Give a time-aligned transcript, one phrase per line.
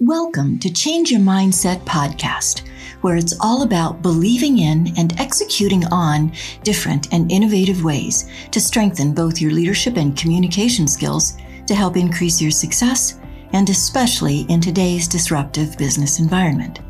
[0.00, 2.66] Welcome to Change Your Mindset podcast,
[3.02, 6.32] where it's all about believing in and executing on
[6.64, 11.34] different and innovative ways to strengthen both your leadership and communication skills
[11.68, 13.20] to help increase your success,
[13.52, 16.80] and especially in today's disruptive business environment.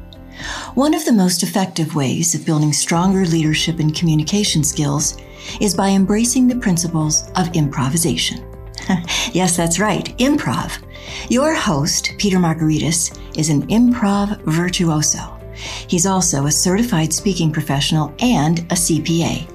[0.73, 5.19] One of the most effective ways of building stronger leadership and communication skills
[5.61, 8.54] is by embracing the principles of improvisation.
[9.33, 10.83] yes, that's right, improv.
[11.29, 15.41] Your host, Peter Margaritis, is an improv virtuoso.
[15.89, 19.49] He's also a certified speaking professional and a CPA,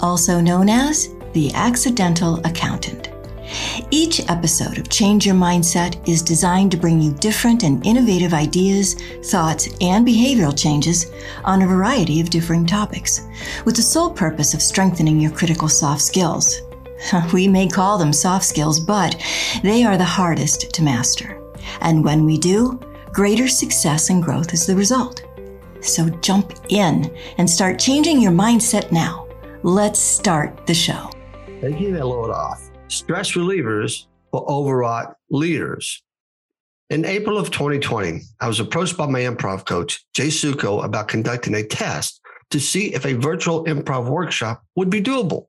[0.00, 3.10] also known as the accidental accountant.
[3.90, 8.94] Each episode of Change Your Mindset is designed to bring you different and innovative ideas,
[9.24, 11.10] thoughts, and behavioral changes
[11.44, 13.26] on a variety of differing topics,
[13.64, 16.62] with the sole purpose of strengthening your critical soft skills.
[17.32, 19.16] We may call them soft skills, but
[19.62, 21.40] they are the hardest to master.
[21.80, 22.78] And when we do,
[23.12, 25.24] greater success and growth is the result.
[25.80, 29.26] So jump in and start changing your mindset now.
[29.62, 31.10] Let's start the show.
[31.60, 32.70] Taking that load off.
[32.88, 36.02] Stress relievers for overwrought leaders.
[36.90, 41.54] In April of 2020, I was approached by my improv coach, Jay Sukow, about conducting
[41.54, 42.20] a test
[42.50, 45.46] to see if a virtual improv workshop would be doable.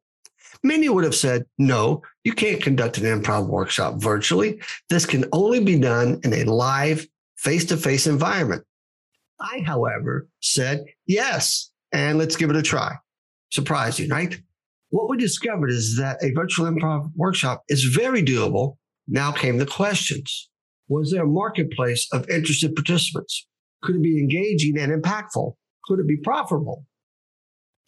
[0.63, 4.61] Many would have said, no, you can't conduct an improv workshop virtually.
[4.89, 7.07] This can only be done in a live,
[7.37, 8.63] face to face environment.
[9.39, 12.95] I, however, said, yes, and let's give it a try.
[13.51, 14.39] Surprising, right?
[14.89, 18.75] What we discovered is that a virtual improv workshop is very doable.
[19.07, 20.49] Now came the questions.
[20.89, 23.47] Was there a marketplace of interested participants?
[23.81, 25.55] Could it be engaging and impactful?
[25.85, 26.85] Could it be profitable?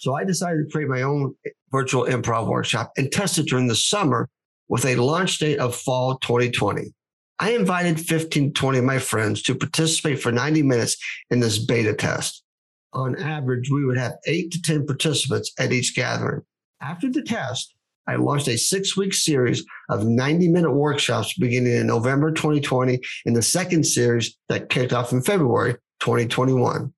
[0.03, 1.33] So I decided to create my own
[1.71, 4.27] virtual improv workshop and test it during the summer
[4.67, 6.93] with a launch date of fall 2020.
[7.39, 10.97] I invited 15, 20 of my friends to participate for 90 minutes
[11.29, 12.43] in this beta test.
[12.91, 16.41] On average, we would have eight to 10 participants at each gathering.
[16.81, 17.73] After the test,
[18.05, 23.35] I launched a six week series of 90 minute workshops beginning in November 2020 and
[23.37, 26.93] the second series that kicked off in February 2021.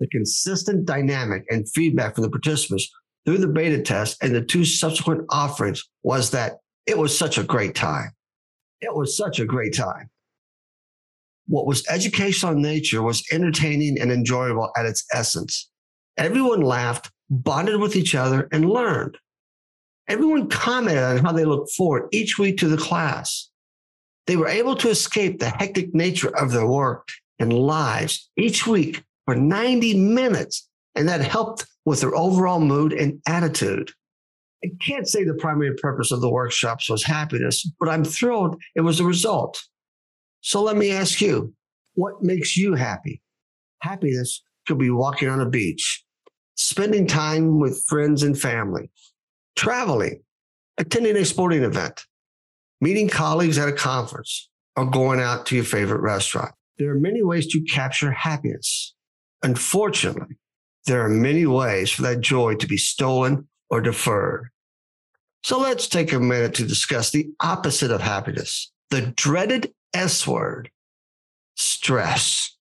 [0.00, 2.90] The consistent dynamic and feedback from the participants
[3.24, 6.54] through the beta test and the two subsequent offerings was that
[6.86, 8.10] it was such a great time.
[8.80, 10.08] It was such a great time.
[11.46, 15.68] What was educational in nature was entertaining and enjoyable at its essence.
[16.16, 19.18] Everyone laughed, bonded with each other, and learned.
[20.08, 23.50] Everyone commented on how they looked forward each week to the class.
[24.26, 27.08] They were able to escape the hectic nature of their work
[27.38, 33.22] and lives each week for 90 minutes, and that helped with their overall mood and
[33.28, 33.92] attitude.
[34.64, 38.80] I can't say the primary purpose of the workshops was happiness, but I'm thrilled it
[38.80, 39.62] was a result.
[40.40, 41.54] So let me ask you,
[41.94, 43.22] what makes you happy?
[43.82, 46.04] Happiness could be walking on a beach,
[46.56, 48.90] spending time with friends and family,
[49.54, 50.22] traveling,
[50.76, 52.02] attending a sporting event,
[52.80, 56.52] meeting colleagues at a conference, or going out to your favorite restaurant.
[56.78, 58.92] There are many ways to capture happiness.
[59.42, 60.36] Unfortunately,
[60.86, 64.50] there are many ways for that joy to be stolen or deferred.
[65.42, 70.70] So let's take a minute to discuss the opposite of happiness, the dreaded S word,
[71.56, 72.56] stress.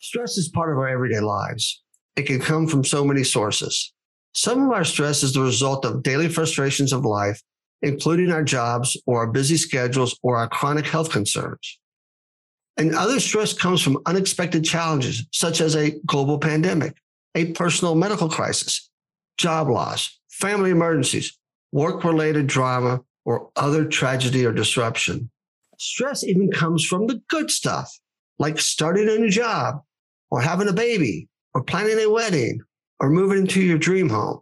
[0.00, 1.82] Stress is part of our everyday lives.
[2.16, 3.92] It can come from so many sources.
[4.34, 7.40] Some of our stress is the result of daily frustrations of life,
[7.82, 11.78] including our jobs or our busy schedules or our chronic health concerns.
[12.76, 16.96] And other stress comes from unexpected challenges, such as a global pandemic,
[17.34, 18.90] a personal medical crisis,
[19.38, 21.38] job loss, family emergencies,
[21.72, 25.30] work related drama, or other tragedy or disruption.
[25.78, 27.98] Stress even comes from the good stuff,
[28.38, 29.82] like starting a new job
[30.30, 32.60] or having a baby or planning a wedding
[33.00, 34.40] or moving into your dream home.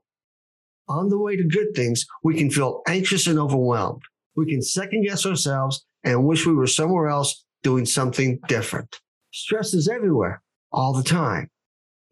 [0.89, 4.03] On the way to good things, we can feel anxious and overwhelmed.
[4.37, 9.01] We can second guess ourselves and wish we were somewhere else doing something different.
[9.33, 10.41] Stress is everywhere
[10.71, 11.51] all the time.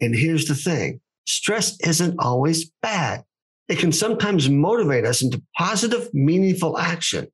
[0.00, 3.22] And here's the thing stress isn't always bad.
[3.68, 7.28] It can sometimes motivate us into positive, meaningful action.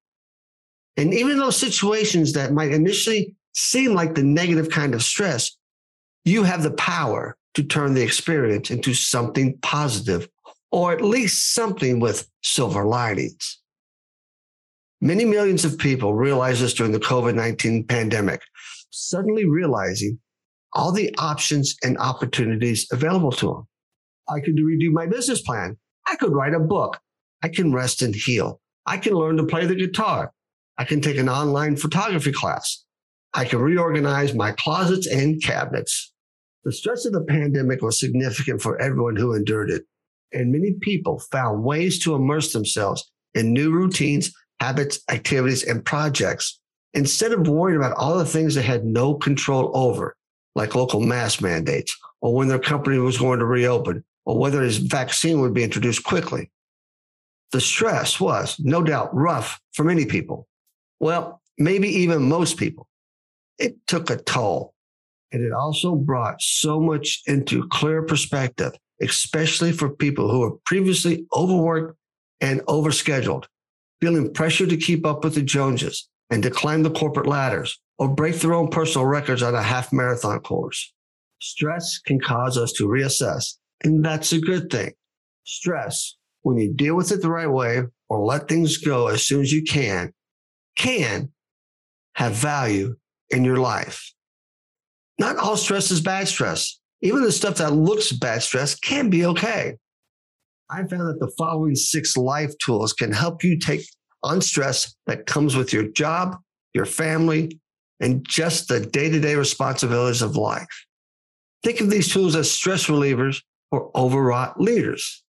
[0.98, 5.56] And even those situations that might initially seem like the negative kind of stress,
[6.24, 10.28] you have the power to turn the experience into something positive,
[10.70, 13.58] or at least something with silver linings.
[15.00, 18.42] Many millions of people realized this during the COVID 19 pandemic,
[18.90, 20.18] suddenly realizing
[20.72, 23.68] all the options and opportunities available to them.
[24.28, 25.76] I could redo my business plan.
[26.06, 26.98] I could write a book.
[27.42, 28.60] I can rest and heal.
[28.86, 30.32] I can learn to play the guitar.
[30.76, 32.84] I can take an online photography class.
[33.34, 36.12] I can reorganize my closets and cabinets.
[36.64, 39.84] The stress of the pandemic was significant for everyone who endured it,
[40.32, 46.60] and many people found ways to immerse themselves in new routines, habits, activities, and projects
[46.94, 50.16] instead of worrying about all the things they had no control over,
[50.54, 54.78] like local mask mandates, or when their company was going to reopen, or whether his
[54.78, 56.50] vaccine would be introduced quickly.
[57.52, 60.46] The stress was, no doubt, rough for many people.
[61.00, 62.88] Well, maybe even most people.
[63.58, 64.74] It took a toll.
[65.32, 71.26] And it also brought so much into clear perspective, especially for people who were previously
[71.34, 71.96] overworked
[72.40, 73.44] and overscheduled,
[74.00, 78.08] feeling pressure to keep up with the Joneses and to climb the corporate ladders or
[78.08, 80.92] break their own personal records on a half marathon course.
[81.40, 84.92] Stress can cause us to reassess, and that's a good thing.
[85.44, 89.40] Stress, when you deal with it the right way or let things go as soon
[89.40, 90.12] as you can,
[90.76, 91.30] can
[92.14, 92.96] have value
[93.30, 94.12] in your life.
[95.18, 96.78] Not all stress is bad stress.
[97.00, 99.76] Even the stuff that looks bad stress can be okay.
[100.70, 103.86] I found that the following six life tools can help you take
[104.22, 106.36] on stress that comes with your job,
[106.74, 107.58] your family,
[108.00, 110.86] and just the day to day responsibilities of life.
[111.62, 115.24] Think of these tools as stress relievers for overwrought leaders.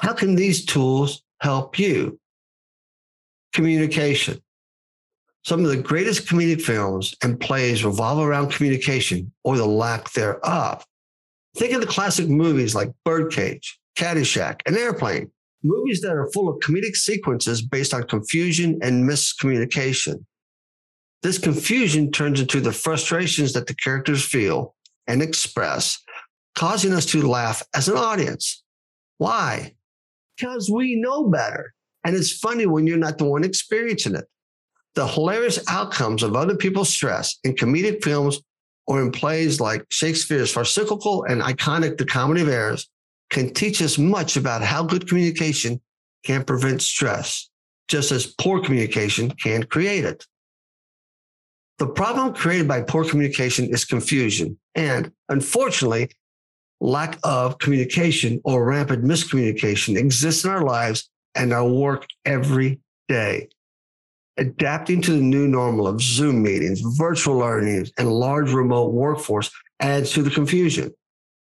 [0.00, 2.18] How can these tools help you?
[3.52, 4.40] Communication.
[5.42, 10.84] Some of the greatest comedic films and plays revolve around communication or the lack thereof.
[11.56, 15.30] Think of the classic movies like Birdcage, Caddyshack, and Airplane,
[15.62, 20.24] movies that are full of comedic sequences based on confusion and miscommunication.
[21.22, 24.74] This confusion turns into the frustrations that the characters feel
[25.06, 25.98] and express,
[26.54, 28.62] causing us to laugh as an audience.
[29.18, 29.74] Why?
[30.36, 31.74] Because we know better.
[32.04, 34.24] And it's funny when you're not the one experiencing it
[34.94, 38.40] the hilarious outcomes of other people's stress in comedic films
[38.86, 42.88] or in plays like Shakespeare's farcical and iconic The Comedy of Errors
[43.30, 45.80] can teach us much about how good communication
[46.24, 47.48] can prevent stress,
[47.88, 50.26] just as poor communication can create it.
[51.78, 56.10] The problem created by poor communication is confusion and, unfortunately,
[56.80, 63.48] lack of communication or rampant miscommunication exists in our lives and our work every day
[64.40, 69.50] adapting to the new normal of Zoom meetings, virtual learning, and large remote workforce
[69.80, 70.90] adds to the confusion.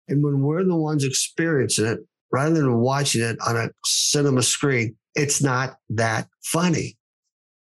[0.09, 1.99] And when we're the ones experiencing it,
[2.33, 6.97] rather than watching it on a cinema screen, it's not that funny.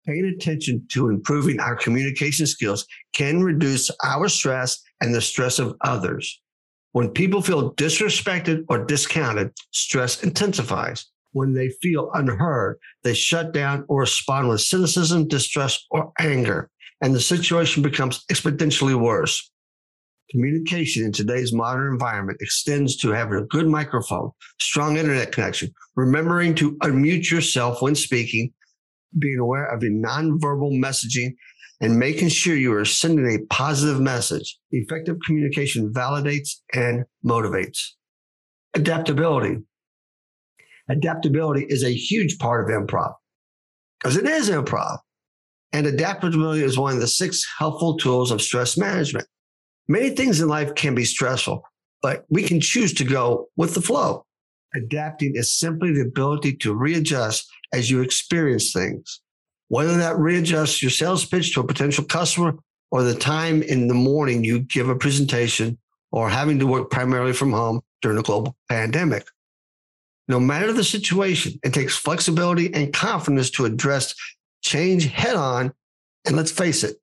[0.06, 5.76] Paying attention to improving our communication skills can reduce our stress and the stress of
[5.82, 6.40] others.
[6.92, 13.84] When people feel disrespected or discounted, stress intensifies when they feel unheard, they shut down
[13.88, 19.50] or respond with cynicism, distrust, or anger, and the situation becomes exponentially worse.
[20.30, 24.30] Communication in today's modern environment extends to having a good microphone,
[24.60, 28.52] strong internet connection, remembering to unmute yourself when speaking,
[29.18, 31.34] being aware of your nonverbal messaging,
[31.80, 34.58] and making sure you are sending a positive message.
[34.70, 37.78] Effective communication validates and motivates.
[38.74, 39.58] Adaptability.
[40.90, 43.14] Adaptability is a huge part of improv
[43.98, 44.98] because it is improv.
[45.72, 49.26] And adaptability is one of the six helpful tools of stress management.
[49.88, 51.62] Many things in life can be stressful,
[52.02, 54.26] but we can choose to go with the flow.
[54.74, 59.20] Adapting is simply the ability to readjust as you experience things,
[59.68, 62.54] whether that readjusts your sales pitch to a potential customer
[62.90, 65.78] or the time in the morning you give a presentation
[66.12, 69.26] or having to work primarily from home during a global pandemic.
[70.26, 74.14] No matter the situation, it takes flexibility and confidence to address
[74.62, 75.72] change head on.
[76.26, 76.96] And let's face it,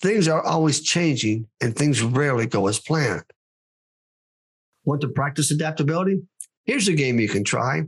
[0.00, 3.24] things are always changing and things rarely go as planned.
[4.84, 6.22] Want to practice adaptability?
[6.64, 7.82] Here's a game you can try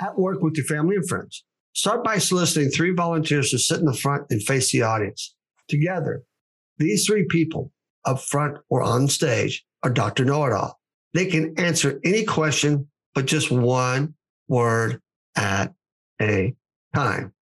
[0.00, 1.44] at work with your family and friends.
[1.74, 5.34] Start by soliciting three volunteers to sit in the front and face the audience.
[5.68, 6.22] Together,
[6.78, 7.72] these three people,
[8.04, 10.24] up front or on stage, are Dr.
[10.24, 10.78] Know It All.
[11.14, 14.14] They can answer any question, but just one
[14.48, 15.00] word
[15.36, 15.72] at
[16.20, 16.54] a
[16.94, 17.32] time.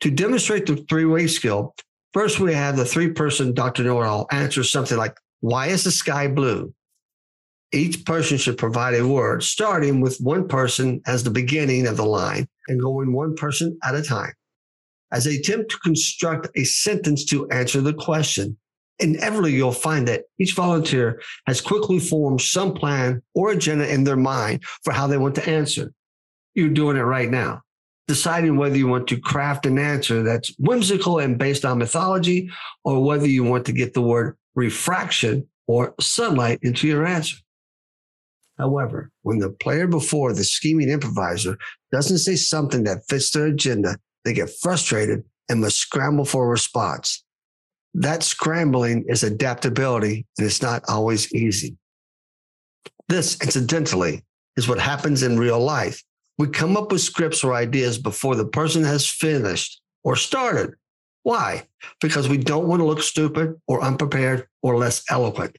[0.00, 1.74] To demonstrate the three way skill,
[2.12, 3.90] first we have the three person Dr.
[4.02, 6.74] All answer something like, Why is the sky blue?
[7.72, 12.04] Each person should provide a word, starting with one person as the beginning of the
[12.04, 14.32] line and going one person at a time.
[15.12, 18.56] As they attempt to construct a sentence to answer the question,
[18.98, 24.16] inevitably you'll find that each volunteer has quickly formed some plan or agenda in their
[24.16, 25.92] mind for how they want to answer.
[26.54, 27.62] You're doing it right now,
[28.10, 32.50] deciding whether you want to craft an answer that's whimsical and based on mythology,
[32.82, 37.36] or whether you want to get the word refraction or sunlight into your answer.
[38.58, 41.56] However, when the player before the scheming improviser
[41.92, 46.48] doesn't say something that fits their agenda, they get frustrated and must scramble for a
[46.48, 47.24] response.
[47.94, 51.76] That scrambling is adaptability, and it's not always easy.
[53.08, 54.24] This, incidentally,
[54.56, 56.02] is what happens in real life.
[56.40, 60.74] We come up with scripts or ideas before the person has finished or started.
[61.22, 61.66] Why?
[62.00, 65.58] Because we don't want to look stupid or unprepared or less eloquent.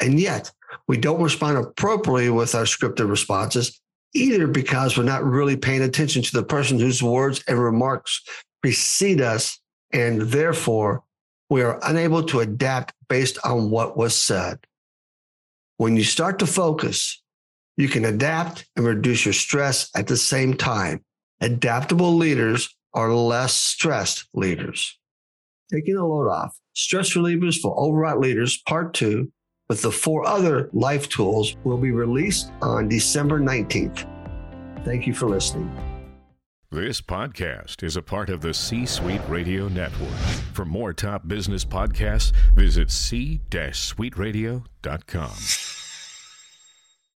[0.00, 0.52] And yet,
[0.86, 3.80] we don't respond appropriately with our scripted responses,
[4.12, 8.20] either because we're not really paying attention to the person whose words and remarks
[8.60, 9.58] precede us,
[9.94, 11.04] and therefore
[11.48, 14.58] we are unable to adapt based on what was said.
[15.78, 17.21] When you start to focus,
[17.82, 21.04] you can adapt and reduce your stress at the same time.
[21.40, 25.00] Adaptable leaders are less stressed leaders.
[25.72, 29.32] Taking the load off, stress relievers for overwrought leaders, part two,
[29.68, 34.06] with the four other life tools will be released on December 19th.
[34.84, 35.68] Thank you for listening.
[36.70, 40.14] This podcast is a part of the C Suite Radio Network.
[40.54, 45.81] For more top business podcasts, visit c-suiteradio.com.